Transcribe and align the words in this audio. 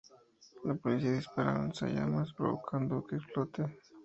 La 0.63 0.73
policía 0.73 1.11
dispara 1.11 1.51
al 1.51 1.57
lanzallamas 1.59 2.33
provocando 2.33 3.05
que 3.05 3.17
explote. 3.17 3.63